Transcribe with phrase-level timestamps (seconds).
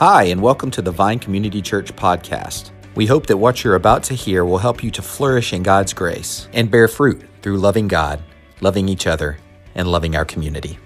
[0.00, 2.70] Hi, and welcome to the Vine Community Church podcast.
[2.94, 5.92] We hope that what you're about to hear will help you to flourish in God's
[5.92, 8.22] grace and bear fruit through loving God,
[8.62, 9.36] loving each other,
[9.74, 10.78] and loving our community.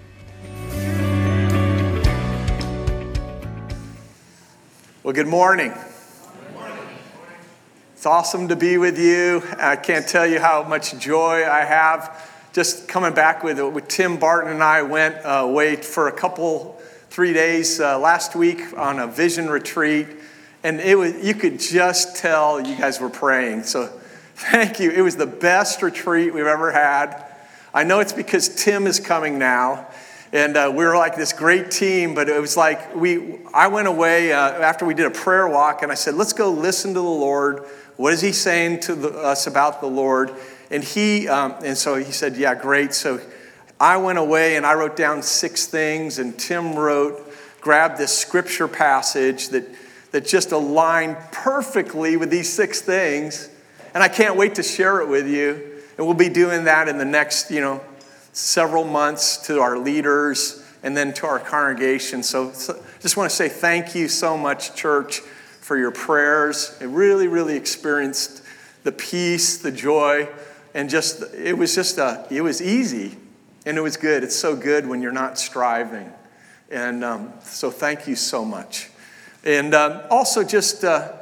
[5.04, 5.72] Well, good morning.
[7.92, 9.44] It's awesome to be with you.
[9.58, 14.16] I can't tell you how much joy I have just coming back with, with Tim
[14.16, 16.80] Barton and I went uh, away for a couple,
[17.14, 20.08] three days uh, last week on a vision retreat.
[20.64, 23.62] And it was, you could just tell you guys were praying.
[23.62, 23.86] So
[24.34, 24.90] thank you.
[24.90, 27.24] It was the best retreat we've ever had.
[27.72, 29.86] I know it's because Tim is coming now.
[30.32, 33.86] And uh, we were like this great team, but it was like we, I went
[33.86, 37.00] away uh, after we did a prayer walk and I said, let's go listen to
[37.00, 37.64] the Lord
[37.96, 40.32] what is he saying to the, us about the Lord?
[40.70, 42.92] And he, um, and so he said, Yeah, great.
[42.92, 43.20] So
[43.80, 47.20] I went away and I wrote down six things, and Tim wrote,
[47.60, 49.66] grabbed this scripture passage that,
[50.12, 53.48] that just aligned perfectly with these six things.
[53.94, 55.80] And I can't wait to share it with you.
[55.96, 57.80] And we'll be doing that in the next, you know,
[58.32, 62.22] several months to our leaders and then to our congregation.
[62.22, 65.20] So, so just want to say thank you so much, church
[65.60, 66.76] for your prayers.
[66.80, 68.42] I really, really experienced
[68.82, 70.28] the peace, the joy,
[70.74, 73.16] and just, it was just a, it was easy
[73.66, 74.22] and it was good.
[74.22, 76.12] It's so good when you're not striving.
[76.70, 78.90] And um, so thank you so much.
[79.44, 81.12] And um, also just, uh,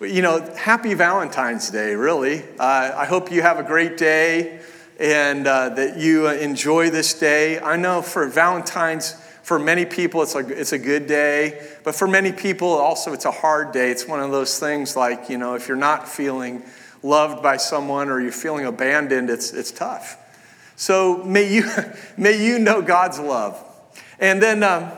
[0.00, 2.42] you know, happy Valentine's Day, really.
[2.58, 4.60] Uh, I hope you have a great day
[4.98, 7.58] and uh, that you enjoy this day.
[7.58, 11.66] I know for Valentine's, for many people, it's a, it's a good day.
[11.82, 13.90] But for many people, also, it's a hard day.
[13.90, 16.62] It's one of those things like, you know, if you're not feeling
[17.02, 20.16] loved by someone or you're feeling abandoned, it's, it's tough.
[20.76, 21.70] So may you,
[22.16, 23.62] may you know God's love.
[24.18, 24.90] And then, um,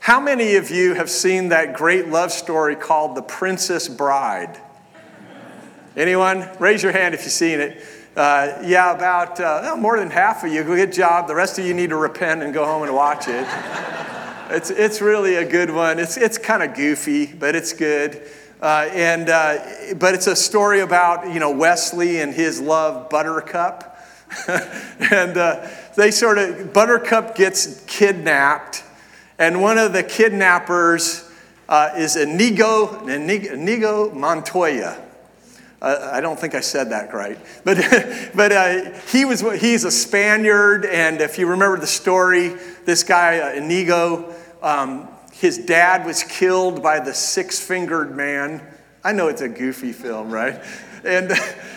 [0.00, 4.60] how many of you have seen that great love story called The Princess Bride?
[5.96, 6.48] Anyone?
[6.58, 7.84] Raise your hand if you've seen it.
[8.16, 10.64] Uh, yeah, about uh, more than half of you.
[10.64, 11.28] Good job.
[11.28, 13.46] The rest of you need to repent and go home and watch it.
[14.50, 15.98] it's, it's really a good one.
[15.98, 18.22] It's, it's kind of goofy, but it's good.
[18.60, 23.91] Uh, and, uh, but it's a story about, you know, Westley and his love, Buttercup.
[25.10, 28.82] and uh, they sort of, Buttercup gets kidnapped,
[29.38, 31.30] and one of the kidnappers
[31.68, 35.00] uh, is Inigo, Inigo Montoya.
[35.80, 37.38] Uh, I don't think I said that right.
[37.64, 37.78] But,
[38.34, 42.54] but uh, he was, he's a Spaniard, and if you remember the story,
[42.84, 44.32] this guy, uh, Inigo,
[44.62, 48.62] um, his dad was killed by the six fingered man.
[49.02, 50.62] I know it's a goofy film, right?
[51.04, 51.32] And,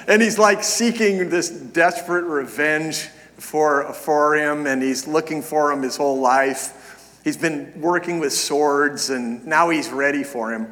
[0.08, 5.81] and he's like seeking this desperate revenge for, for him, and he's looking for him
[5.81, 7.19] his whole life.
[7.24, 10.68] He's been working with swords, and now he's ready for him.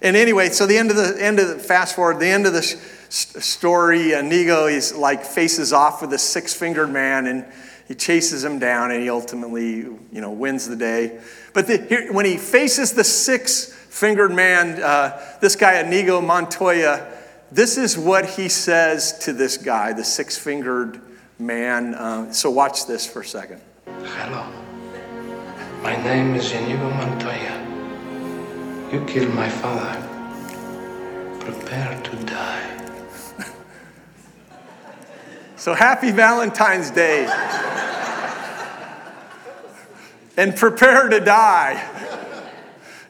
[0.00, 2.52] And anyway, so the end of the end of the fast forward, the end of
[2.52, 2.62] the
[3.08, 7.44] story, Inigo he's like faces off with a six-fingered man, and
[7.88, 11.18] he chases him down, and he ultimately, you know, wins the day.
[11.54, 17.15] But the, here, when he faces the six-fingered man, uh, this guy Inigo Montoya,
[17.50, 21.00] this is what he says to this guy, the six-fingered
[21.38, 21.94] man.
[21.94, 23.60] Uh, so watch this for a second.
[23.86, 24.46] Hello,
[25.82, 27.62] my name is Inigo Montoya.
[28.92, 30.00] You killed my father.
[31.40, 32.72] Prepare to die.
[35.56, 37.26] so happy Valentine's Day.
[40.36, 42.25] and prepare to die.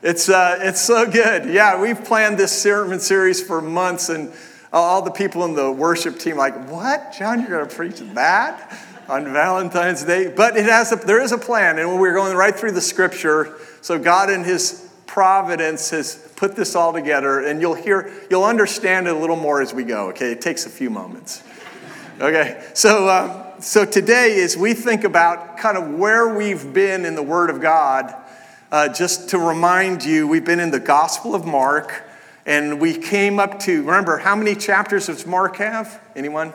[0.02, 1.48] It's, uh, it's so good.
[1.48, 4.32] Yeah, we've planned this sermon series for months, and
[4.72, 7.14] all the people in the worship team like, what?
[7.18, 10.30] John, you're going to preach that on Valentine's Day?
[10.34, 13.56] But it has a, there is a plan, and we're going right through the scripture.
[13.80, 19.08] So God in his providence has put this all together, and you'll hear, you'll understand
[19.08, 20.32] it a little more as we go, okay?
[20.32, 21.42] It takes a few moments.
[22.20, 27.14] Okay, so, um, so today, as we think about kind of where we've been in
[27.14, 28.14] the Word of God,
[28.70, 32.04] uh, just to remind you, we've been in the Gospel of Mark,
[32.44, 36.00] and we came up to, remember, how many chapters does Mark have?
[36.14, 36.52] Anyone?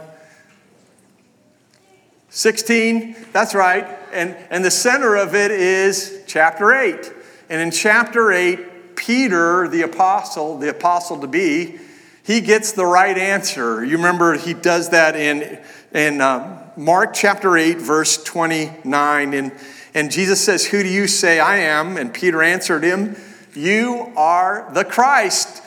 [2.30, 3.16] 16?
[3.32, 3.86] That's right.
[4.14, 7.12] And, and the center of it is chapter 8.
[7.50, 11.78] And in chapter 8, Peter, the apostle, the apostle to be,
[12.24, 13.84] he gets the right answer.
[13.84, 15.60] You remember he does that in,
[15.94, 19.34] in um, Mark chapter 8, verse 29.
[19.34, 19.52] And,
[19.94, 21.98] and Jesus says, Who do you say I am?
[21.98, 23.16] And Peter answered him,
[23.54, 25.64] You are the Christ.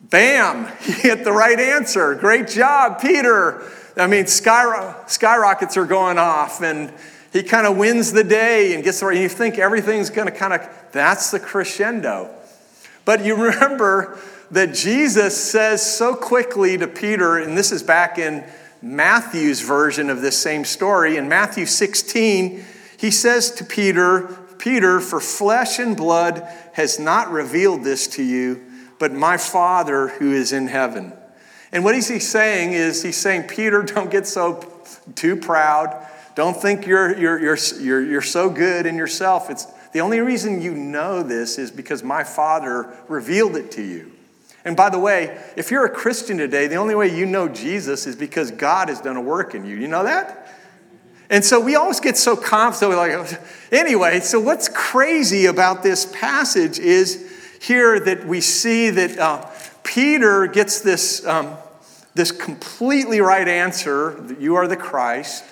[0.00, 2.14] Bam, he hit the right answer.
[2.14, 3.62] Great job, Peter.
[3.96, 6.92] I mean, sky, skyrockets are going off, and
[7.32, 9.18] he kind of wins the day and gets the right.
[9.18, 12.30] You think everything's going to kind of, that's the crescendo.
[13.04, 14.18] But you remember
[14.50, 18.44] that Jesus says so quickly to Peter, and this is back in
[18.82, 21.16] Matthew's version of this same story.
[21.16, 22.64] In Matthew 16,
[23.00, 24.26] he says to Peter,
[24.58, 28.62] Peter, for flesh and blood has not revealed this to you,
[28.98, 31.14] but my Father who is in heaven.
[31.72, 34.62] And what is he saying is he's saying, Peter, don't get so
[35.14, 36.06] too proud.
[36.34, 39.48] Don't think you're, you're, you're, you're, you're so good in yourself.
[39.48, 44.12] It's, the only reason you know this is because my Father revealed it to you.
[44.62, 48.06] And by the way, if you're a Christian today, the only way you know Jesus
[48.06, 49.74] is because God has done a work in you.
[49.76, 50.59] You know that?
[51.30, 52.96] And so we always get so confident.
[52.96, 53.40] Like,
[53.70, 57.30] anyway, so what's crazy about this passage is
[57.62, 59.48] here that we see that uh,
[59.84, 61.56] Peter gets this, um,
[62.14, 65.44] this completely right answer that you are the Christ,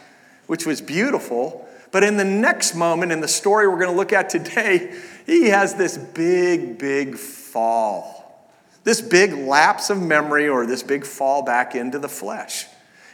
[0.49, 1.69] which was beautiful.
[1.93, 5.47] But in the next moment, in the story we're going to look at today, he
[5.51, 8.51] has this big, big fall.
[8.83, 12.67] This big lapse of memory or this big fall back into the flesh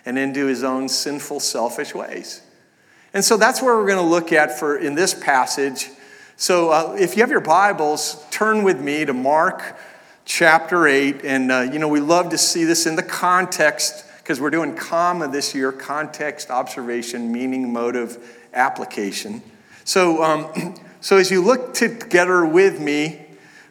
[0.06, 2.40] and into his own sinful, selfish ways.
[3.14, 5.88] And so that's where we're going to look at for in this passage.
[6.36, 9.78] So uh, if you have your Bibles, turn with me to Mark
[10.24, 11.24] chapter 8.
[11.24, 14.74] And, uh, you know, we love to see this in the context because we're doing
[14.74, 18.18] comma this year context, observation, meaning, motive,
[18.52, 19.42] application.
[19.84, 23.26] So, um, so as you look together with me,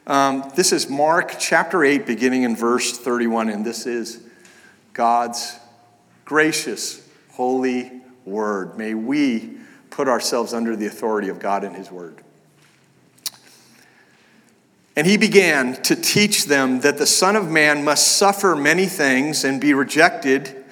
[0.07, 3.49] um, this is Mark chapter 8, beginning in verse 31.
[3.49, 4.23] And this is
[4.93, 5.59] God's
[6.23, 8.77] gracious, holy, word.
[8.77, 9.57] May we
[9.89, 12.23] put ourselves under the authority of God and his word.
[14.95, 19.43] And he began to teach them that the Son of Man must suffer many things
[19.43, 20.63] and be rejected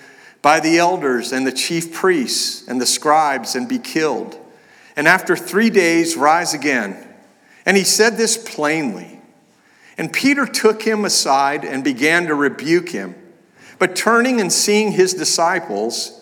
[0.41, 4.37] by the elders and the chief priests and the scribes and be killed,
[4.95, 7.07] and after three days rise again.
[7.65, 9.19] And he said this plainly.
[9.97, 13.15] And Peter took him aside and began to rebuke him.
[13.77, 16.20] But turning and seeing his disciples,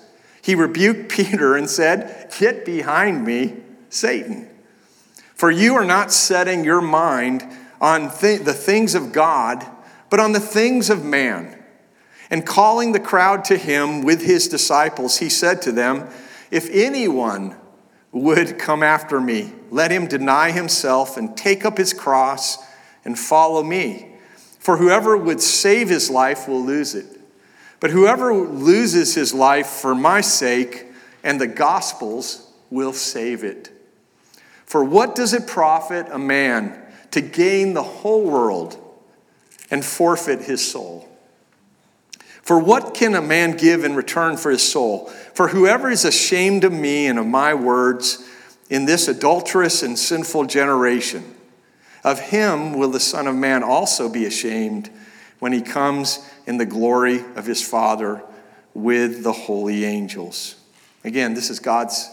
[0.50, 3.58] he rebuked Peter and said, Get behind me,
[3.90, 4.50] Satan.
[5.36, 7.46] For you are not setting your mind
[7.80, 9.64] on th- the things of God,
[10.10, 11.56] but on the things of man.
[12.32, 16.10] And calling the crowd to him with his disciples, he said to them,
[16.50, 17.56] If anyone
[18.12, 22.58] would come after me, let him deny himself and take up his cross
[23.06, 24.16] and follow me.
[24.58, 27.19] For whoever would save his life will lose it.
[27.80, 30.88] But whoever loses his life for my sake
[31.24, 33.72] and the gospel's will save it.
[34.66, 36.80] For what does it profit a man
[37.12, 38.78] to gain the whole world
[39.72, 41.08] and forfeit his soul?
[42.42, 45.08] For what can a man give in return for his soul?
[45.34, 48.28] For whoever is ashamed of me and of my words
[48.70, 51.36] in this adulterous and sinful generation,
[52.04, 54.90] of him will the Son of Man also be ashamed
[55.40, 58.22] when he comes in the glory of his Father
[58.74, 60.56] with the holy angels.
[61.04, 62.10] Again, this is God's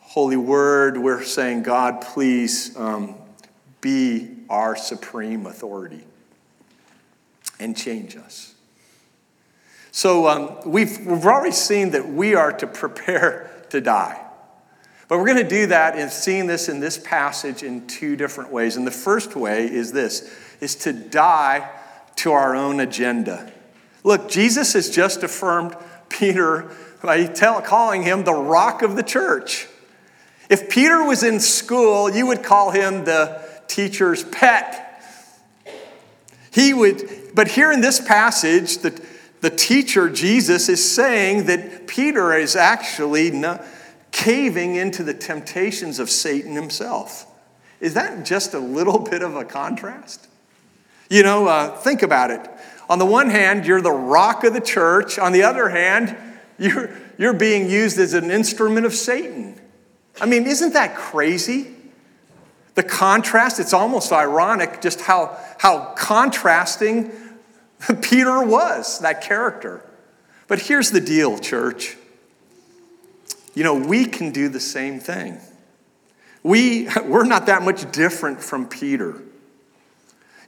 [0.00, 0.98] holy word.
[0.98, 3.16] We're saying, God, please um,
[3.80, 6.04] be our supreme authority
[7.58, 8.54] and change us.
[9.92, 14.26] So um, we've, we've already seen that we are to prepare to die.
[15.08, 18.52] But we're going to do that in seeing this in this passage in two different
[18.52, 18.76] ways.
[18.76, 21.68] And the first way is this is to die
[22.20, 23.50] to our own agenda.
[24.04, 25.74] Look, Jesus has just affirmed
[26.08, 26.70] Peter
[27.02, 29.66] by tell, calling him the rock of the church.
[30.50, 35.02] If Peter was in school, you would call him the teacher's pet.
[36.52, 39.00] He would, but here in this passage, the,
[39.40, 43.64] the teacher, Jesus, is saying that Peter is actually no,
[44.12, 47.26] caving into the temptations of Satan himself.
[47.80, 50.26] Is that just a little bit of a contrast?
[51.10, 52.48] You know, uh, think about it.
[52.88, 55.18] On the one hand, you're the rock of the church.
[55.18, 56.16] On the other hand,
[56.58, 59.60] you're, you're being used as an instrument of Satan.
[60.20, 61.74] I mean, isn't that crazy?
[62.76, 67.10] The contrast, it's almost ironic just how, how contrasting
[68.02, 69.84] Peter was, that character.
[70.46, 71.96] But here's the deal, church.
[73.54, 75.40] You know, we can do the same thing.
[76.44, 79.20] We, we're not that much different from Peter.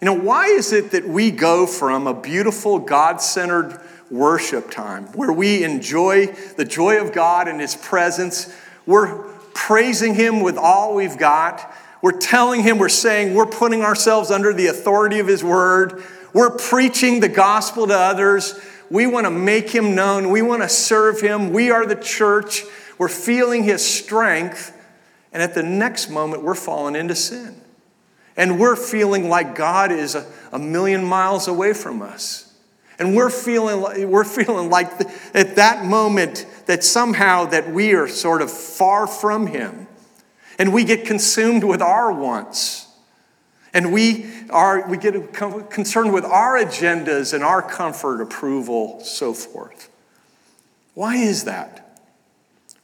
[0.02, 3.80] You know, why is it that we go from a beautiful, God centered
[4.10, 8.52] worship time where we enjoy the joy of God and His presence?
[8.84, 9.22] We're
[9.54, 11.72] praising Him with all we've got.
[12.02, 16.02] We're telling Him, we're saying, we're putting ourselves under the authority of His Word.
[16.32, 18.58] We're preaching the gospel to others.
[18.90, 20.30] We want to make Him known.
[20.30, 21.52] We want to serve Him.
[21.52, 22.64] We are the church.
[22.98, 24.76] We're feeling His strength.
[25.32, 27.61] And at the next moment, we're falling into sin.
[28.36, 32.52] And we're feeling like God is a, a million miles away from us.
[32.98, 37.94] And we're feeling, like, we're feeling like the, at that moment that somehow that we
[37.94, 39.86] are sort of far from Him.
[40.58, 42.86] And we get consumed with our wants.
[43.74, 49.88] And we, are, we get concerned with our agendas and our comfort, approval, so forth.
[50.94, 51.98] Why is that?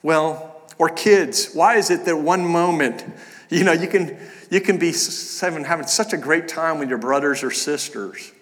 [0.02, 3.04] Well, or kids, why is it that one moment,
[3.50, 4.16] you know, you can,
[4.50, 4.92] you can be
[5.40, 8.32] having such a great time with your brothers or sisters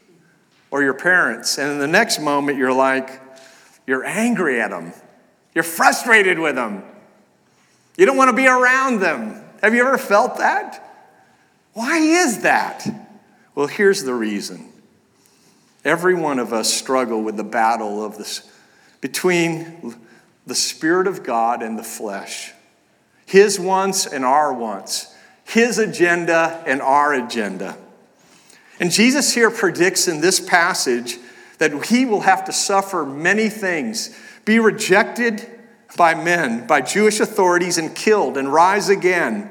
[0.70, 3.20] or your parents, and in the next moment you're like,
[3.86, 4.92] you're angry at them,
[5.54, 6.82] you're frustrated with them,
[7.96, 9.42] you don't want to be around them.
[9.62, 10.82] Have you ever felt that?
[11.72, 12.86] Why is that?
[13.54, 14.72] Well, here's the reason.
[15.84, 18.50] Every one of us struggle with the battle of this
[19.00, 19.94] between
[20.46, 22.52] the Spirit of God and the flesh.
[23.24, 25.14] His wants and our wants.
[25.46, 27.76] His agenda and our agenda.
[28.78, 31.18] And Jesus here predicts in this passage
[31.58, 35.48] that he will have to suffer many things, be rejected
[35.96, 39.50] by men, by Jewish authorities, and killed and rise again.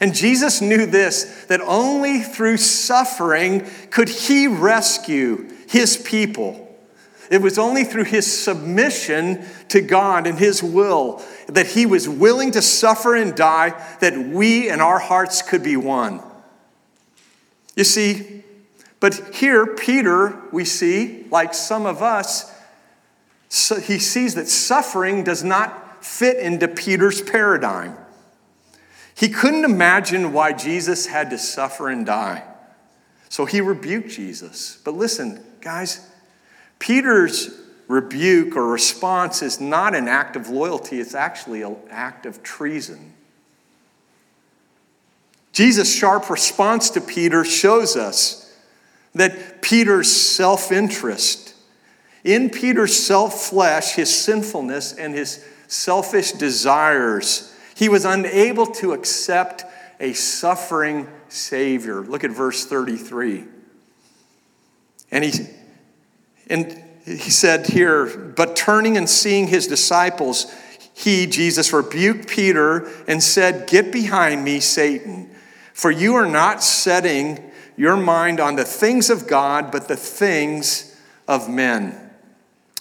[0.00, 6.69] And Jesus knew this that only through suffering could he rescue his people.
[7.30, 12.50] It was only through his submission to God and his will that he was willing
[12.50, 13.70] to suffer and die
[14.00, 16.20] that we and our hearts could be one.
[17.76, 18.42] You see,
[18.98, 22.52] but here, Peter, we see, like some of us,
[23.48, 27.96] he sees that suffering does not fit into Peter's paradigm.
[29.14, 32.42] He couldn't imagine why Jesus had to suffer and die.
[33.28, 34.80] So he rebuked Jesus.
[34.84, 36.09] But listen, guys,
[36.80, 37.50] Peter's
[37.86, 43.14] rebuke or response is not an act of loyalty, it's actually an act of treason.
[45.52, 48.52] Jesus' sharp response to Peter shows us
[49.14, 51.54] that Peter's self interest,
[52.24, 59.64] in Peter's self flesh, his sinfulness, and his selfish desires, he was unable to accept
[59.98, 62.02] a suffering Savior.
[62.02, 63.44] Look at verse 33.
[65.10, 65.46] And he,
[66.50, 70.52] and he said here, but turning and seeing his disciples,
[70.92, 75.30] he, Jesus, rebuked Peter and said, Get behind me, Satan,
[75.72, 81.00] for you are not setting your mind on the things of God, but the things
[81.26, 82.10] of men.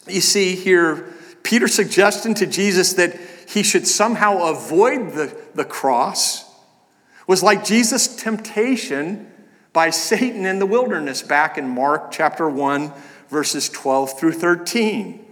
[0.08, 6.46] You see here, Peter suggesting to Jesus that he should somehow avoid the, the cross
[7.26, 9.32] was like Jesus' temptation
[9.72, 12.92] by Satan in the wilderness back in Mark chapter 1,
[13.30, 15.26] verses 12 through 13.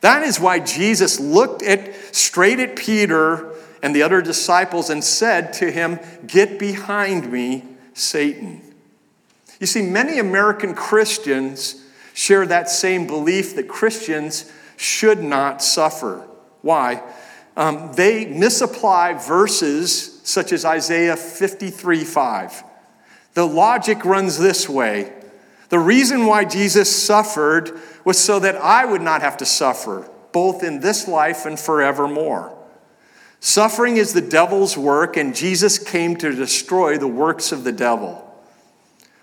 [0.00, 5.52] That is why Jesus looked at, straight at Peter and the other disciples and said
[5.54, 7.64] to him, Get behind me,
[7.94, 8.62] Satan.
[9.60, 16.28] You see, many American Christians share that same belief that Christians should not suffer.
[16.62, 17.02] Why?
[17.58, 22.64] um, they misapply verses such as Isaiah 53 5.
[23.34, 25.12] The logic runs this way
[25.68, 30.62] The reason why Jesus suffered was so that I would not have to suffer, both
[30.62, 32.54] in this life and forevermore.
[33.40, 38.24] Suffering is the devil's work, and Jesus came to destroy the works of the devil.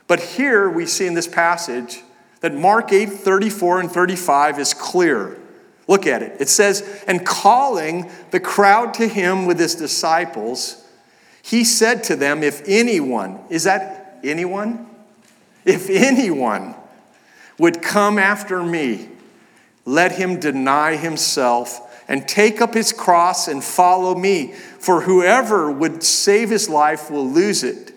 [0.08, 2.02] But here we see in this passage
[2.42, 5.40] that Mark 8 34 and 35 is clear.
[5.88, 6.40] Look at it.
[6.40, 10.84] It says, And calling the crowd to him with his disciples,
[11.42, 14.95] he said to them, If anyone, is that anyone?
[15.66, 16.76] If anyone
[17.58, 19.10] would come after me,
[19.84, 24.54] let him deny himself and take up his cross and follow me.
[24.54, 27.94] For whoever would save his life will lose it.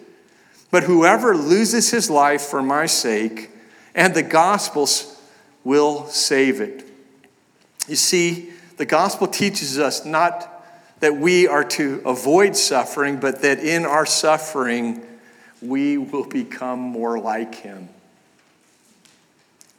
[0.70, 3.50] But whoever loses his life for my sake
[3.94, 5.20] and the gospel's
[5.64, 6.88] will save it.
[7.86, 10.54] You see, the gospel teaches us not
[11.00, 15.02] that we are to avoid suffering, but that in our suffering,
[15.60, 17.88] we will become more like him.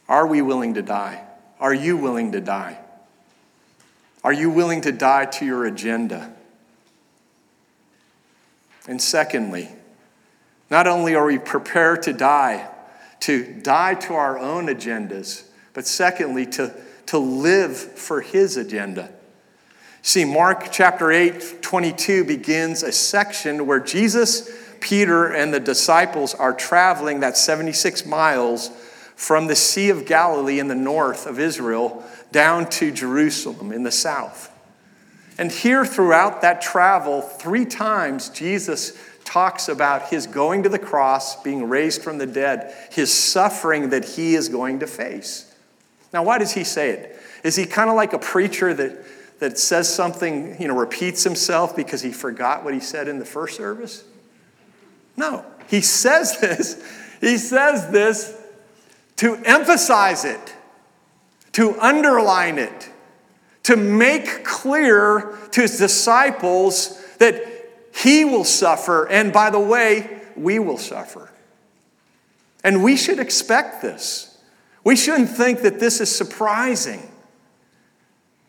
[0.08, 1.24] Are we willing to die?
[1.60, 2.80] Are you willing to die?
[4.24, 6.34] Are you willing to die to your agenda?
[8.88, 9.70] And secondly,
[10.70, 12.70] not only are we prepared to die,
[13.22, 15.44] to die to our own agendas,
[15.74, 16.74] but secondly, to
[17.10, 19.10] to live for his agenda.
[20.04, 24.48] See, Mark chapter 8, 22 begins a section where Jesus,
[24.82, 28.70] Peter, and the disciples are traveling that 76 miles
[29.16, 33.92] from the Sea of Galilee in the north of Israel down to Jerusalem in the
[33.92, 34.52] south.
[35.38, 41.42] And here throughout that travel, three times Jesus talks about his going to the cross,
[41.44, 45.54] being raised from the dead, his suffering that he is going to face.
[46.12, 47.22] Now, why does he say it?
[47.44, 49.06] Is he kind of like a preacher that,
[49.40, 53.26] that says something, you know, repeats himself because he forgot what he said in the
[53.26, 54.04] first service?
[55.20, 55.46] No.
[55.68, 56.82] He says this,
[57.20, 58.36] he says this
[59.18, 60.56] to emphasize it,
[61.52, 62.90] to underline it,
[63.64, 67.36] to make clear to his disciples that
[67.94, 71.30] he will suffer, and by the way, we will suffer.
[72.64, 74.42] And we should expect this.
[74.86, 77.12] We shouldn't think that this is surprising.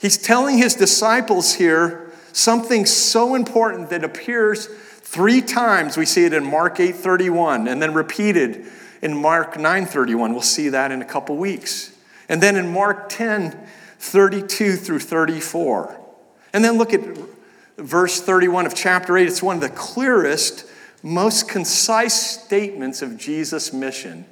[0.00, 4.68] He's telling his disciples here something so important that appears
[5.10, 5.96] three times.
[5.96, 8.64] We see it in Mark 8:31 and then repeated
[9.02, 10.32] in Mark 9:31.
[10.32, 11.90] We'll see that in a couple weeks.
[12.28, 15.96] And then in Mark 10:32 through 34.
[16.52, 17.00] And then look at
[17.76, 20.64] verse 31 of chapter 8, it's one of the clearest,
[21.02, 24.26] most concise statements of Jesus' mission.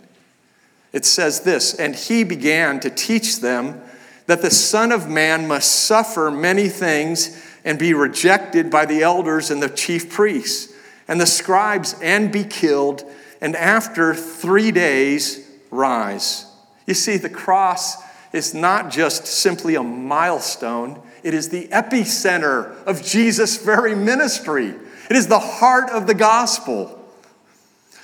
[0.92, 3.80] It says this And he began to teach them
[4.26, 9.50] that the Son of Man must suffer many things and be rejected by the elders
[9.50, 10.72] and the chief priests
[11.08, 13.02] and the scribes and be killed,
[13.40, 16.44] and after three days rise.
[16.86, 17.96] You see, the cross
[18.32, 24.74] is not just simply a milestone, it is the epicenter of Jesus' very ministry.
[25.10, 26.94] It is the heart of the gospel.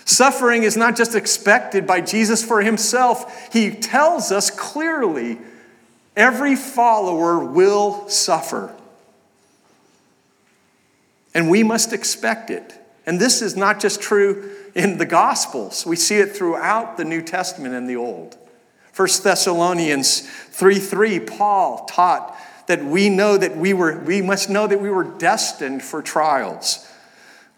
[0.07, 5.39] Suffering is not just expected by Jesus for himself, he tells us clearly
[6.17, 8.75] every follower will suffer.
[11.35, 12.81] And we must expect it.
[13.07, 17.23] And this is not just true in the Gospels, we see it throughout the New
[17.23, 18.37] Testament and the Old.
[18.97, 22.37] 1 Thessalonians 3 3, Paul taught
[22.67, 26.89] that we know that we were, we must know that we were destined for trials.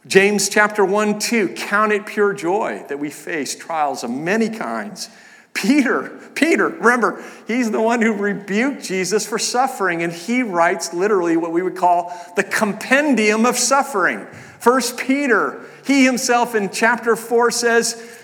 [0.06, 5.08] James chapter 1, 2, count it pure joy that we face trials of many kinds.
[5.56, 11.38] Peter, Peter, remember, he's the one who rebuked Jesus for suffering, and he writes literally
[11.38, 14.26] what we would call the compendium of suffering.
[14.60, 18.20] First Peter, he himself in chapter 4 says,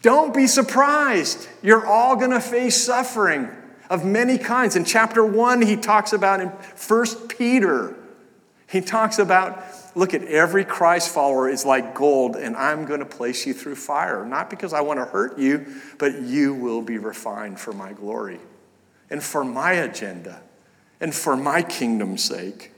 [0.00, 1.46] Don't be surprised.
[1.62, 3.50] You're all going to face suffering
[3.90, 4.74] of many kinds.
[4.74, 7.94] In chapter 1, he talks about in First Peter,
[8.70, 9.62] he talks about
[9.94, 13.76] look at every Christ follower is like gold, and I'm going to place you through
[13.76, 14.24] fire.
[14.24, 15.66] Not because I want to hurt you,
[15.98, 18.40] but you will be refined for my glory
[19.10, 20.40] and for my agenda
[21.00, 22.72] and for my kingdom's sake.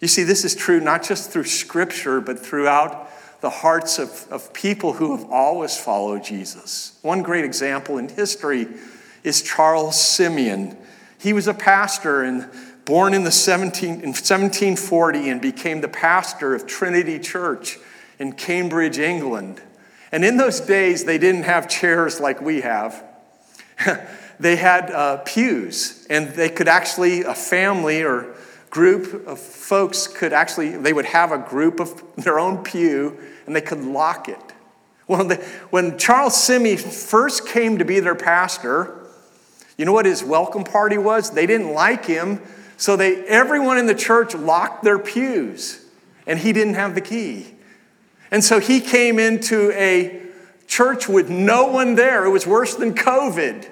[0.00, 3.08] You see, this is true not just through Scripture, but throughout
[3.40, 6.98] the hearts of, of people who have always followed Jesus.
[7.02, 8.68] One great example in history
[9.24, 10.76] is Charles Simeon.
[11.18, 12.48] He was a pastor and
[12.92, 17.78] born in, the 17, in 1740 and became the pastor of Trinity Church
[18.18, 19.62] in Cambridge, England.
[20.12, 23.02] And in those days, they didn't have chairs like we have.
[24.38, 28.36] they had uh, pews, and they could actually, a family or
[28.68, 33.56] group of folks could actually, they would have a group of their own pew, and
[33.56, 34.52] they could lock it.
[35.08, 35.36] Well, they,
[35.70, 39.08] when Charles Simeon first came to be their pastor,
[39.78, 41.30] you know what his welcome party was?
[41.30, 42.38] They didn't like him,
[42.82, 45.84] so they everyone in the church locked their pews,
[46.26, 47.54] and he didn't have the key.
[48.32, 50.20] And so he came into a
[50.66, 52.24] church with no one there.
[52.24, 53.68] It was worse than COVID.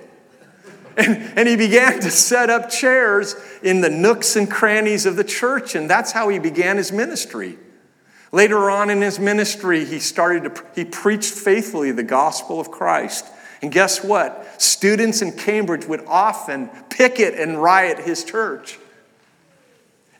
[0.96, 5.24] And, and he began to set up chairs in the nooks and crannies of the
[5.24, 7.58] church, and that's how he began his ministry.
[8.30, 13.26] Later on in his ministry, he started to he preached faithfully the gospel of Christ.
[13.60, 14.62] And guess what?
[14.62, 18.78] Students in Cambridge would often picket and riot his church.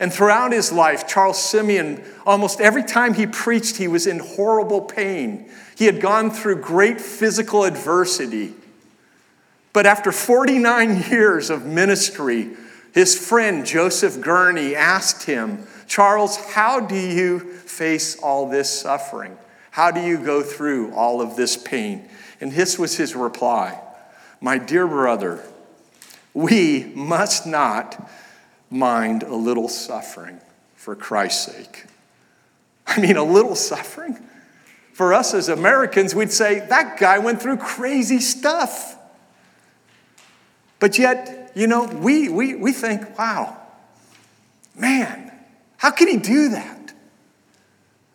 [0.01, 4.81] And throughout his life, Charles Simeon, almost every time he preached, he was in horrible
[4.81, 5.51] pain.
[5.77, 8.55] He had gone through great physical adversity.
[9.75, 12.51] But after 49 years of ministry,
[12.95, 19.37] his friend Joseph Gurney asked him, Charles, how do you face all this suffering?
[19.71, 22.09] How do you go through all of this pain?
[22.41, 23.79] And this was his reply
[24.41, 25.45] My dear brother,
[26.33, 28.11] we must not
[28.71, 30.41] mind a little suffering
[30.75, 31.87] for Christ's sake.
[32.87, 34.19] I mean, a little suffering?
[34.93, 38.97] For us as Americans, we'd say, that guy went through crazy stuff.
[40.79, 43.57] But yet, you know, we, we, we think, wow,
[44.77, 45.33] man,
[45.77, 46.93] how can he do that?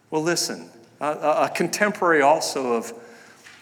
[0.09, 2.93] Well, listen, a, a contemporary also of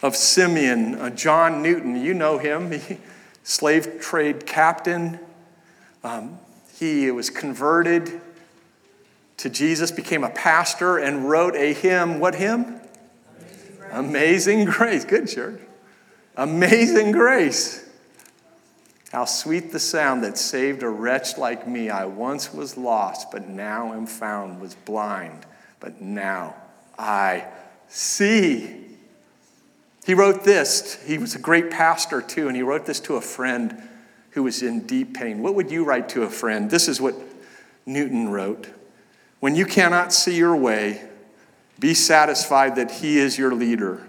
[0.04, 1.96] of Simeon, uh, John Newton.
[1.96, 2.98] You know him, he,
[3.44, 5.18] slave trade captain.
[6.04, 6.38] Um,
[6.80, 8.22] he was converted
[9.38, 12.20] to Jesus, became a pastor, and wrote a hymn.
[12.20, 12.80] What hymn?
[13.92, 14.66] Amazing Grace.
[14.66, 15.06] Amazing Grace.
[15.06, 15.62] Good, church.
[16.36, 17.90] Amazing Grace.
[19.12, 21.90] How sweet the sound that saved a wretch like me.
[21.90, 25.46] I once was lost, but now am found, was blind,
[25.80, 26.56] but now
[26.98, 27.46] I
[27.88, 28.76] see.
[30.06, 31.02] He wrote this.
[31.06, 33.84] He was a great pastor, too, and he wrote this to a friend
[34.34, 35.42] who was in deep pain.
[35.42, 36.70] What would you write to a friend?
[36.70, 37.16] This is what
[37.86, 38.68] Newton wrote
[39.40, 41.04] When you cannot see your way,
[41.80, 44.02] be satisfied that He is your leader.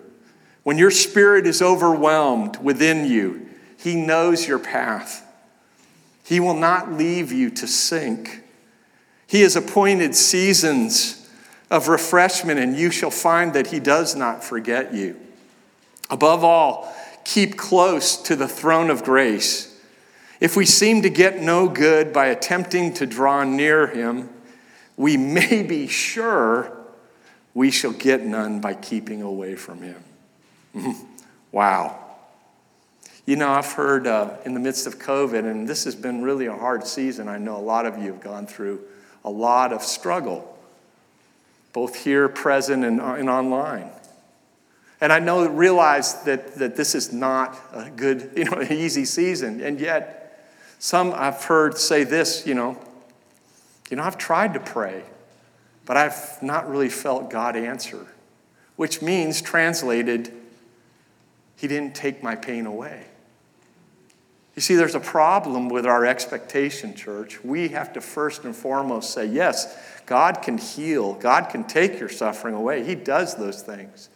[0.63, 5.21] When your spirit is overwhelmed within you, He knows your path.
[6.25, 8.43] He will not leave you to sink.
[9.27, 11.29] He has appointed seasons
[11.71, 15.21] of refreshment, and you shall find that He does not forget you.
[16.09, 19.74] Above all, keep close to the throne of grace.
[20.45, 24.29] If we seem to get no good by attempting to draw near Him,
[24.95, 26.71] we may be sure
[27.55, 30.05] we shall get none by keeping away from Him.
[31.51, 31.99] wow.
[33.25, 36.45] You know, I've heard uh, in the midst of COVID, and this has been really
[36.45, 37.27] a hard season.
[37.27, 38.83] I know a lot of you have gone through
[39.25, 40.59] a lot of struggle,
[41.73, 43.89] both here, present, and, uh, and online.
[45.01, 49.63] And I know, realize that, that this is not a good, you know, easy season.
[49.63, 50.21] And yet,
[50.85, 52.79] some I've heard say this, you know,
[53.89, 55.03] you know, I've tried to pray,
[55.87, 58.07] but I've not really felt God answer,
[58.77, 60.31] which means, translated,
[61.57, 63.07] He didn't take my pain away.
[64.57, 67.43] You see, there's a problem with our expectation, church.
[67.43, 72.11] We have to first and foremost say, yes, God can heal, God can take your
[72.11, 72.85] suffering away.
[72.85, 74.11] He does those things.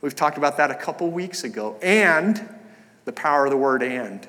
[0.00, 1.78] We've talked about that a couple weeks ago.
[1.80, 2.44] And
[3.04, 4.26] the power of the word and.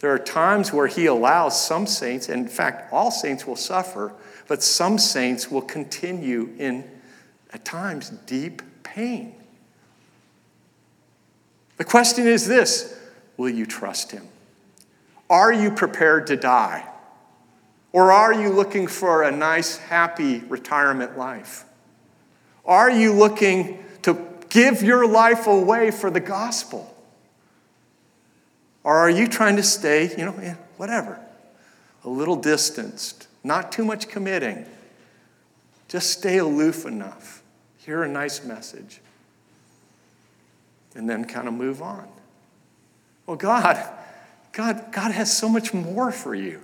[0.00, 4.12] There are times where He allows some saints, and in fact, all saints will suffer,
[4.46, 6.84] but some saints will continue in,
[7.52, 9.34] at times, deep pain.
[11.76, 12.98] The question is this
[13.36, 14.26] Will you trust Him?
[15.30, 16.88] Are you prepared to die?
[17.92, 21.64] Or are you looking for a nice, happy retirement life?
[22.64, 24.18] Are you looking to
[24.50, 26.94] give your life away for the gospel?
[28.88, 31.20] Or are you trying to stay, you know, eh, whatever,
[32.04, 34.64] a little distanced, not too much committing?
[35.88, 37.42] Just stay aloof enough,
[37.76, 39.02] hear a nice message,
[40.94, 42.08] and then kind of move on.
[43.26, 43.76] Well, God,
[44.52, 46.62] God, God has so much more for you.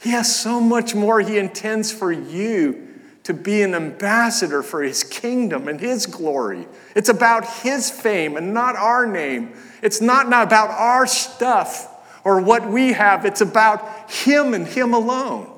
[0.00, 2.91] He has so much more He intends for you
[3.24, 6.66] to be an ambassador for His kingdom and His glory.
[6.94, 9.54] It's about His fame and not our name.
[9.82, 11.88] It's not, not about our stuff
[12.24, 15.48] or what we have, it's about Him and Him alone.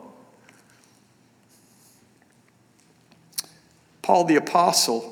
[4.02, 5.10] Paul the Apostle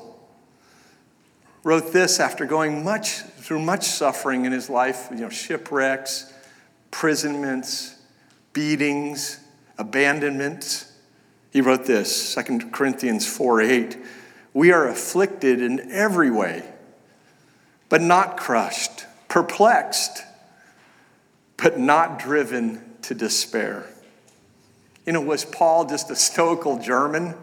[1.63, 6.31] wrote this after going much through much suffering in his life, you know, shipwrecks,
[6.85, 7.95] imprisonments,
[8.53, 9.39] beatings,
[9.77, 10.85] abandonment.
[11.53, 13.97] He wrote this, 2 Corinthians 4 8.
[14.55, 16.67] We are afflicted in every way,
[17.89, 20.23] but not crushed, perplexed,
[21.57, 23.85] but not driven to despair.
[25.05, 27.35] You know, was Paul just a stoical German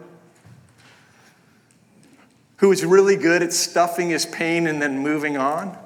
[2.57, 5.77] who was really good at stuffing his pain and then moving on?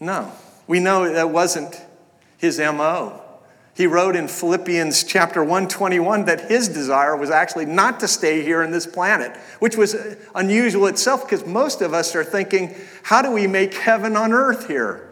[0.00, 0.32] No.
[0.66, 1.80] We know that wasn't
[2.38, 3.22] his MO.
[3.76, 8.62] He wrote in Philippians chapter 121 that his desire was actually not to stay here
[8.62, 9.94] in this planet, which was
[10.34, 14.66] unusual itself because most of us are thinking, how do we make heaven on earth
[14.66, 15.06] here?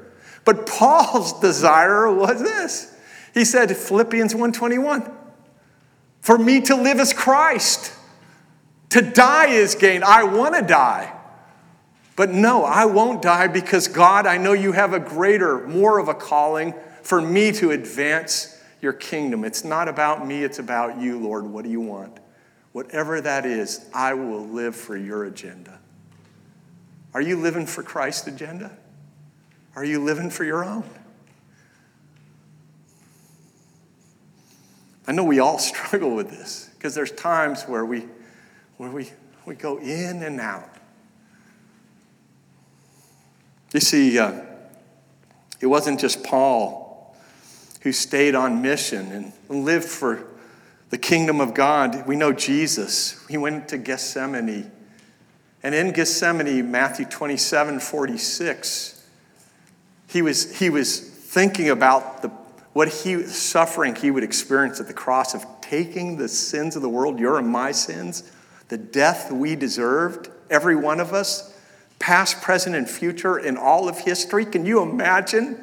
[0.46, 2.98] But Paul's desire was this.
[3.34, 5.12] He said Philippians 121,
[6.22, 7.92] for me to live as Christ,
[8.90, 10.02] to die is gain.
[10.02, 11.12] I want to die.
[12.16, 16.08] But no, I won't die because God, I know you have a greater, more of
[16.08, 16.72] a calling
[17.02, 18.53] for me to advance
[18.84, 19.44] your kingdom.
[19.44, 21.44] It's not about me, it's about you, Lord.
[21.46, 22.20] What do you want?
[22.72, 25.80] Whatever that is, I will live for your agenda.
[27.14, 28.76] Are you living for Christ's agenda?
[29.74, 30.84] Are you living for your own?
[35.06, 38.04] I know we all struggle with this because there's times where we,
[38.76, 39.10] where we,
[39.46, 40.68] we go in and out.
[43.72, 44.42] You see, uh,
[45.60, 46.83] it wasn't just Paul
[47.84, 50.26] who stayed on mission and lived for
[50.88, 52.06] the kingdom of God.
[52.06, 53.24] We know Jesus.
[53.28, 54.70] He went to Gethsemane.
[55.62, 59.06] And in Gethsemane, Matthew 27 46,
[60.08, 62.28] he was, he was thinking about the,
[62.72, 66.88] what he suffering he would experience at the cross of taking the sins of the
[66.88, 68.30] world, your and my sins,
[68.68, 71.54] the death we deserved, every one of us,
[71.98, 74.46] past, present, and future in all of history.
[74.46, 75.58] Can you imagine?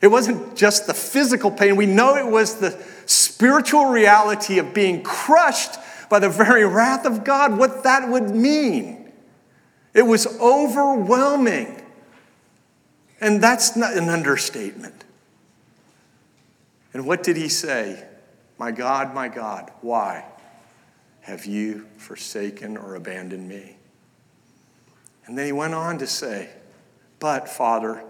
[0.00, 5.02] It wasn't just the physical pain, we know it was the spiritual reality of being
[5.02, 9.12] crushed by the very wrath of God, what that would mean.
[9.94, 11.82] It was overwhelming.
[13.20, 15.04] And that's not an understatement.
[16.92, 18.06] And what did he say?
[18.58, 20.24] My God, my God, why
[21.22, 23.76] have you forsaken or abandoned me?
[25.26, 26.50] And then he went on to say,
[27.20, 28.02] But, Father,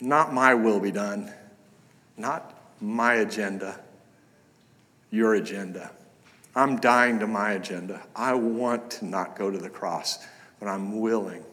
[0.00, 1.32] not my will be done,
[2.16, 3.80] not my agenda,
[5.10, 5.90] your agenda.
[6.54, 8.02] I'm dying to my agenda.
[8.14, 10.26] I want to not go to the cross,
[10.58, 11.44] but I'm willing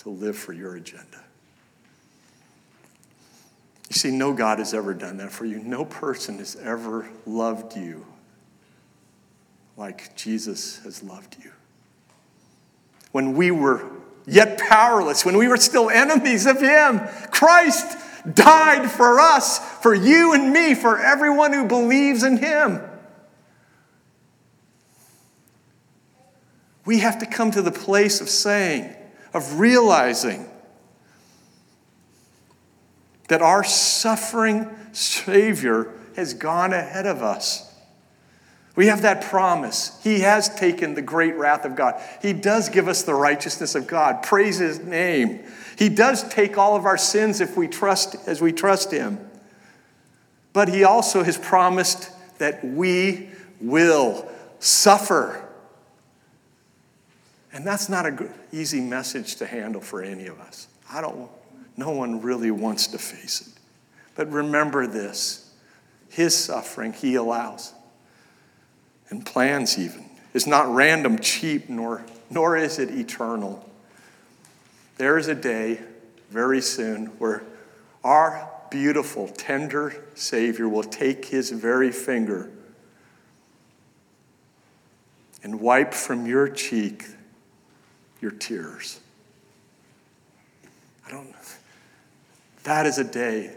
[0.00, 1.22] to live for your agenda.
[3.88, 5.58] You see, no God has ever done that for you.
[5.58, 8.06] No person has ever loved you
[9.76, 11.52] like Jesus has loved you.
[13.12, 13.84] When we were
[14.26, 17.98] yet powerless, when we were still enemies of Him, Christ
[18.34, 22.80] died for us, for you and me, for everyone who believes in Him.
[26.84, 28.94] We have to come to the place of saying,
[29.32, 30.48] of realizing
[33.28, 37.71] that our suffering Savior has gone ahead of us.
[38.74, 40.00] We have that promise.
[40.02, 42.00] He has taken the great wrath of God.
[42.22, 44.22] He does give us the righteousness of God.
[44.22, 45.44] Praise his name.
[45.76, 49.18] He does take all of our sins if we trust as we trust him.
[50.52, 53.28] But he also has promised that we
[53.60, 55.46] will suffer.
[57.52, 60.68] And that's not an easy message to handle for any of us.
[60.90, 61.30] I don't
[61.76, 63.60] no one really wants to face it.
[64.14, 65.50] But remember this
[66.10, 67.72] his suffering he allows
[69.12, 73.68] and plans even is not random, cheap, nor, nor is it eternal.
[74.96, 75.80] There is a day
[76.30, 77.42] very soon where
[78.02, 82.50] our beautiful, tender Savior will take his very finger
[85.42, 87.04] and wipe from your cheek
[88.22, 88.98] your tears.
[91.06, 91.34] I don't
[92.62, 93.54] That is a day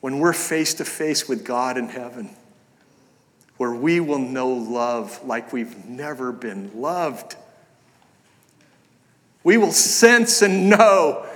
[0.00, 2.34] when we're face to face with God in heaven
[3.56, 7.36] where we will know love like we've never been loved.
[9.42, 11.26] We will sense and know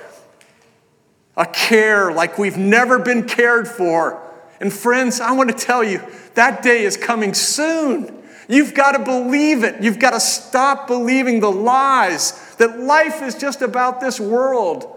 [1.37, 4.20] a care like we've never been cared for.
[4.61, 6.02] And friends, I want to tell you,
[6.35, 8.14] that day is coming soon.
[8.48, 9.83] You've got to believe it.
[9.83, 14.94] You've got to stop believing the lies that life is just about this world.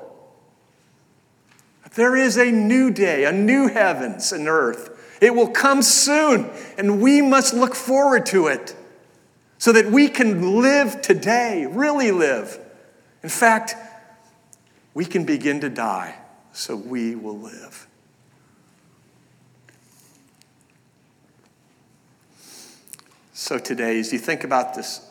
[1.96, 7.00] There is a new day, a new heavens and earth it will come soon, and
[7.00, 8.76] we must look forward to it
[9.60, 12.60] so that we can live today, really live.
[13.22, 13.76] In fact,
[14.96, 16.16] we can begin to die,
[16.52, 17.88] so we will live.
[23.34, 25.08] So, today, as you think about this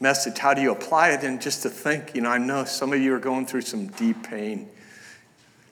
[0.00, 1.24] message, how do you apply it?
[1.24, 3.88] And just to think, you know, I know some of you are going through some
[3.88, 4.68] deep pain.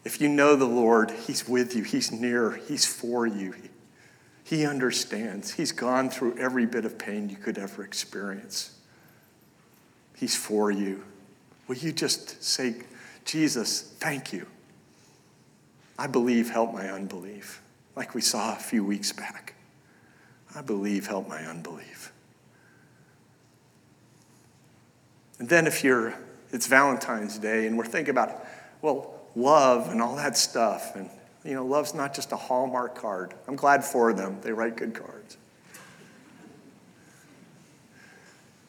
[0.05, 3.55] If you know the Lord, He's with you, He's near, He's for you.
[4.45, 5.55] He understands.
[5.55, 8.79] He's gone through every bit of pain you could ever experience.
[10.15, 11.03] He's for you.
[11.67, 12.77] Will you just say,
[13.25, 14.47] Jesus, thank you?
[15.99, 17.63] I believe, help my unbelief,
[17.97, 19.55] like we saw a few weeks back.
[20.55, 22.13] I believe, help my unbelief.
[25.39, 26.15] And then if you're,
[26.53, 28.47] it's Valentine's Day and we're thinking about,
[28.83, 30.95] well, love and all that stuff.
[30.97, 31.11] And,
[31.45, 33.35] you know, love's not just a Hallmark card.
[33.49, 35.37] I'm glad for them, they write good cards.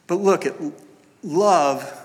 [0.06, 0.54] But look at
[1.22, 2.02] love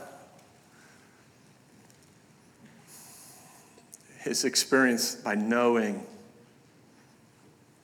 [4.26, 6.06] is experienced by knowing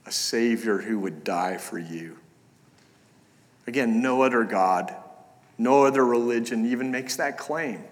[0.06, 2.18] a Savior who would die for you.
[3.68, 4.96] Again, no other God,
[5.58, 7.84] no other religion even makes that claim.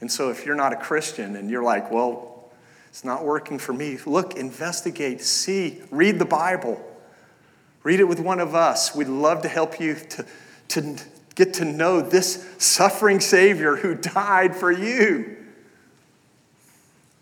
[0.00, 2.50] And so if you're not a Christian and you're like, well,
[2.88, 6.84] it's not working for me, look, investigate, see, read the Bible.
[7.82, 8.94] Read it with one of us.
[8.94, 10.26] We'd love to help you to,
[10.68, 10.96] to
[11.34, 15.36] get to know this suffering Savior who died for you.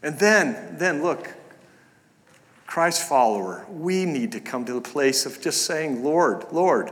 [0.03, 1.35] And then, then look,
[2.67, 6.91] Christ follower, we need to come to the place of just saying, Lord, Lord,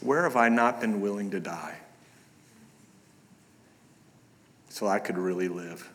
[0.00, 1.76] where have I not been willing to die?
[4.72, 5.90] So I could really live.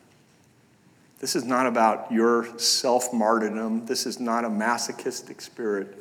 [1.17, 3.87] This is not about your self martyrdom.
[3.87, 5.97] This is not a masochistic spirit.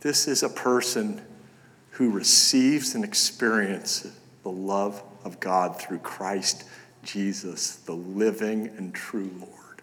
[0.00, 1.22] This is a person
[1.92, 4.12] who receives and experiences
[4.42, 6.64] the love of God through Christ
[7.04, 9.82] Jesus, the living and true Lord.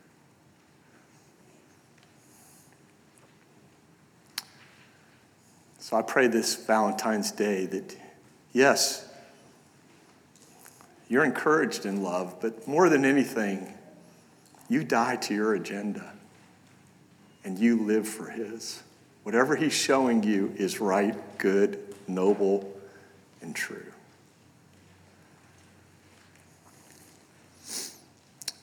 [5.80, 7.96] So I pray this Valentine's Day that,
[8.52, 9.07] yes,
[11.10, 13.74] you're encouraged in love, but more than anything,
[14.70, 16.14] you die to your agenda
[17.44, 18.84] and you live for His.
[19.24, 22.74] Whatever He's showing you is right, good, noble,
[23.42, 23.86] and true.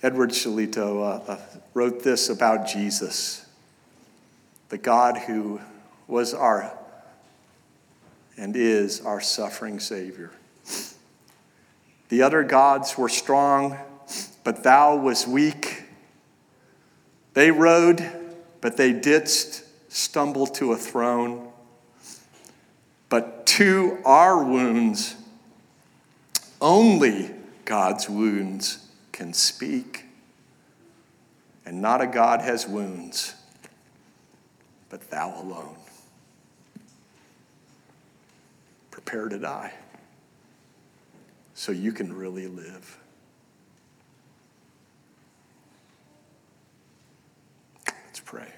[0.02, 1.40] Edward Shillito uh, uh,
[1.72, 3.46] wrote this about Jesus,
[4.68, 5.62] the God who
[6.06, 6.76] was our
[8.36, 10.30] and is our suffering Savior.
[12.14, 13.76] The other gods were strong,
[14.44, 15.82] but thou was weak.
[17.32, 18.08] They rode,
[18.60, 21.50] but they didst stumble to a throne.
[23.08, 25.16] But to our wounds,
[26.60, 27.32] only
[27.64, 30.04] God's wounds can speak.
[31.66, 33.34] And not a God has wounds,
[34.88, 35.74] but thou alone.
[38.92, 39.72] prepare to die
[41.54, 42.98] so you can really live.
[47.86, 48.48] Let's pray.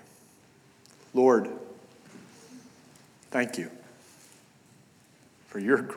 [1.15, 1.51] Lord,
[3.31, 3.71] thank you
[5.47, 5.89] for your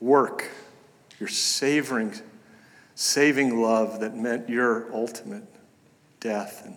[0.00, 0.48] work,
[1.18, 2.14] your savoring,
[2.94, 5.44] saving love that meant your ultimate
[6.20, 6.76] death and,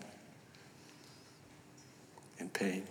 [2.40, 2.84] and pain.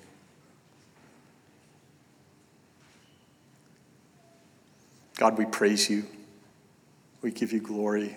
[5.22, 6.04] God, we praise you.
[7.20, 8.16] We give you glory.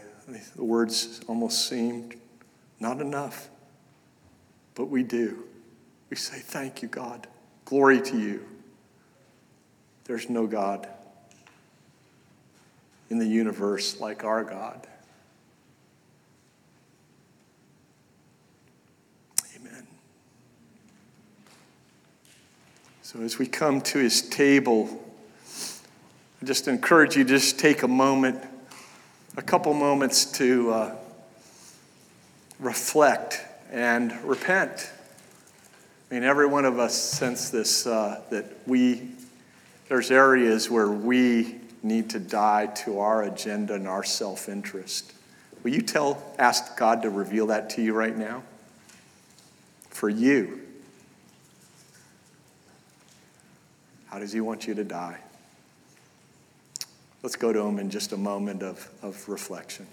[0.55, 2.15] The words almost seemed
[2.79, 3.47] not enough,
[4.73, 5.43] but we do.
[6.09, 7.27] We say, Thank you, God.
[7.63, 8.43] Glory to you.
[10.05, 10.87] There's no God
[13.11, 14.87] in the universe like our God.
[19.55, 19.85] Amen.
[23.03, 25.04] So as we come to his table,
[26.45, 28.41] just encourage you to just take a moment,
[29.35, 30.95] a couple moments to uh,
[32.59, 34.91] reflect and repent.
[36.09, 39.09] I mean, every one of us sense this uh, that we,
[39.89, 45.13] there's areas where we need to die to our agenda and our self interest.
[45.63, 48.43] Will you tell, ask God to reveal that to you right now?
[49.89, 50.61] For you.
[54.07, 55.19] How does He want you to die?
[57.25, 59.87] Let's go to him in just a moment of, of reflection.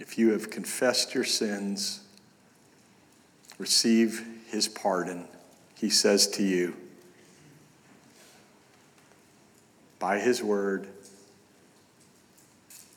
[0.00, 2.00] If you have confessed your sins,
[3.56, 5.28] receive his pardon,
[5.76, 6.74] he says to you,
[9.98, 10.88] by his word,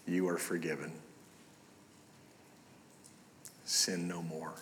[0.07, 0.91] you are forgiven.
[3.65, 4.53] Sin no more.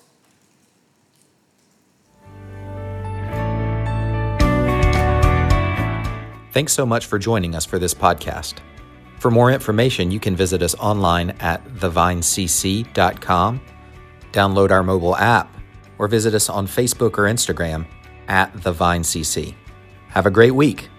[6.51, 8.55] Thanks so much for joining us for this podcast.
[9.19, 13.61] For more information, you can visit us online at thevinecc.com,
[14.31, 15.55] download our mobile app,
[15.97, 17.85] or visit us on Facebook or Instagram
[18.27, 19.53] at thevinecc.
[20.09, 20.89] Have a great week.